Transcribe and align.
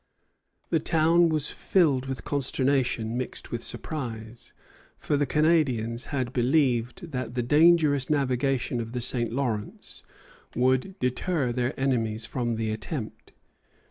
The 0.71 0.79
town 0.79 1.29
was 1.29 1.51
filled 1.51 2.07
with 2.07 2.23
consternation 2.25 3.15
mixed 3.15 3.51
with 3.51 3.63
surprise, 3.63 4.51
for 4.97 5.15
the 5.15 5.27
Canadians 5.27 6.07
had 6.07 6.33
believed 6.33 7.11
that 7.11 7.35
the 7.35 7.43
dangerous 7.43 8.09
navigation 8.09 8.81
of 8.81 8.93
the 8.93 9.01
St. 9.01 9.31
Lawrence 9.31 10.01
would 10.55 10.97
deter 10.97 11.51
their 11.51 11.79
enemies 11.79 12.25
from 12.25 12.55
the 12.55 12.71
attempt. 12.71 13.33